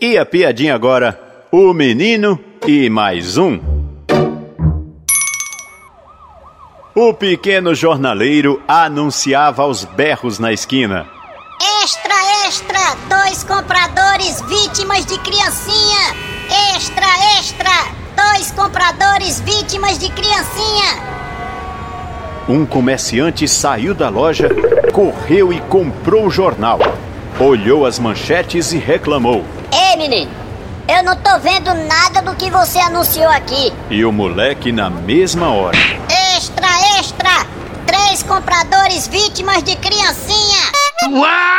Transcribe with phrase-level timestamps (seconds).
[0.00, 1.20] E a piadinha agora:
[1.50, 3.60] o menino e mais um.
[6.94, 11.06] O pequeno jornaleiro anunciava aos berros na esquina.
[11.82, 12.14] Extra,
[12.46, 12.96] extra!
[13.08, 16.14] Dois compradores vítimas de criancinha!
[16.74, 17.06] Extra,
[17.38, 17.70] extra!
[18.16, 21.16] Dois compradores vítimas de criancinha!
[22.48, 24.48] Um comerciante saiu da loja,
[24.92, 26.78] correu e comprou o jornal.
[27.38, 29.44] Olhou as manchetes e reclamou.
[29.70, 30.30] Ei, menino!
[30.88, 33.74] Eu não tô vendo nada do que você anunciou aqui.
[33.90, 35.76] E o moleque na mesma hora.
[36.34, 36.66] Extra,
[36.98, 37.46] extra!
[37.86, 40.72] Três compradores vítimas de criancinha!
[41.10, 41.55] Uau!